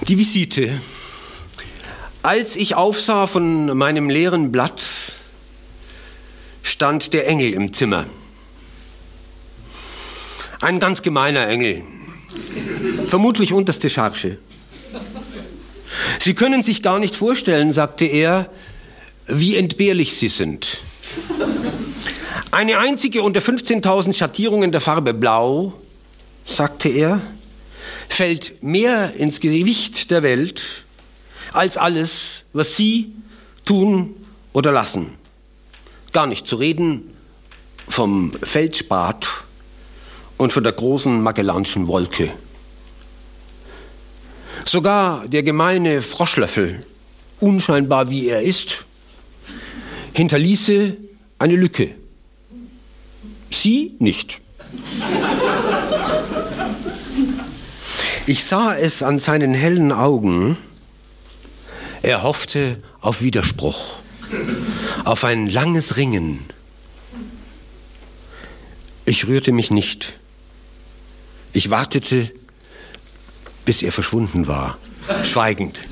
Die 0.07 0.17
Visite. 0.17 0.81
Als 2.21 2.57
ich 2.57 2.75
aufsah 2.75 3.27
von 3.27 3.77
meinem 3.77 4.09
leeren 4.09 4.51
Blatt, 4.51 4.83
stand 6.63 7.13
der 7.13 7.27
Engel 7.27 7.53
im 7.53 7.71
Zimmer. 7.71 8.05
Ein 10.59 10.79
ganz 10.79 11.01
gemeiner 11.01 11.47
Engel. 11.47 11.83
Vermutlich 13.07 13.53
unterste 13.53 13.89
Charge. 13.89 14.37
Sie 16.19 16.33
können 16.33 16.61
sich 16.61 16.83
gar 16.83 16.99
nicht 16.99 17.15
vorstellen, 17.15 17.71
sagte 17.71 18.05
er, 18.05 18.49
wie 19.27 19.55
entbehrlich 19.55 20.17
Sie 20.17 20.27
sind. 20.27 20.79
Eine 22.51 22.79
einzige 22.79 23.21
unter 23.23 23.39
15.000 23.39 24.13
Schattierungen 24.13 24.73
der 24.73 24.81
Farbe 24.81 25.13
Blau, 25.13 25.71
sagte 26.45 26.89
er, 26.89 27.21
fällt 28.09 28.61
mehr 28.61 29.13
ins 29.13 29.39
Gewicht 29.39 30.11
der 30.11 30.21
Welt 30.21 30.83
als 31.53 31.77
alles, 31.77 32.43
was 32.51 32.75
Sie 32.75 33.13
tun 33.63 34.15
oder 34.51 34.73
lassen. 34.73 35.13
Gar 36.11 36.27
nicht 36.27 36.45
zu 36.45 36.57
reden 36.57 37.15
vom 37.87 38.33
Feldspat 38.43 39.27
und 40.35 40.51
von 40.51 40.63
der 40.63 40.73
großen 40.73 41.21
Magellanschen 41.21 41.87
Wolke. 41.87 42.33
Sogar 44.65 45.25
der 45.25 45.43
gemeine 45.43 46.01
Froschlöffel, 46.01 46.85
unscheinbar 47.39 48.09
wie 48.09 48.27
er 48.27 48.41
ist, 48.41 48.83
hinterließe 50.11 50.97
eine 51.39 51.55
Lücke. 51.55 52.00
Sie 53.51 53.95
nicht. 53.99 54.41
Ich 58.25 58.45
sah 58.45 58.75
es 58.75 59.03
an 59.03 59.19
seinen 59.19 59.53
hellen 59.53 59.91
Augen. 59.91 60.57
Er 62.01 62.23
hoffte 62.23 62.81
auf 63.01 63.21
Widerspruch, 63.21 64.01
auf 65.03 65.23
ein 65.23 65.47
langes 65.47 65.97
Ringen. 65.97 66.39
Ich 69.05 69.27
rührte 69.27 69.51
mich 69.51 69.71
nicht. 69.71 70.17
Ich 71.53 71.69
wartete, 71.69 72.31
bis 73.65 73.83
er 73.83 73.91
verschwunden 73.91 74.47
war, 74.47 74.77
schweigend. 75.23 75.83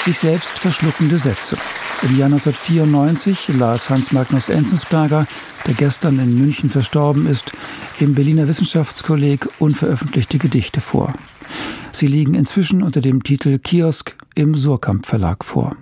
Sich 0.00 0.18
selbst 0.18 0.58
verschluckende 0.58 1.18
Sätze. 1.18 1.56
Im 2.02 2.16
Jahr 2.16 2.26
1994 2.26 3.48
las 3.48 3.90
Hans 3.90 4.12
Magnus 4.12 4.48
Enzensberger, 4.48 5.26
der 5.66 5.74
gestern 5.74 6.18
in 6.18 6.38
München 6.38 6.70
verstorben 6.70 7.26
ist, 7.26 7.52
im 7.98 8.14
Berliner 8.14 8.48
Wissenschaftskolleg 8.48 9.48
unveröffentlichte 9.58 10.38
Gedichte 10.38 10.80
vor. 10.80 11.14
Sie 11.92 12.06
liegen 12.06 12.34
inzwischen 12.34 12.82
unter 12.82 13.00
dem 13.00 13.22
Titel 13.22 13.58
Kiosk 13.58 14.16
im 14.34 14.56
Surkamp 14.56 15.06
Verlag 15.06 15.44
vor. 15.44 15.76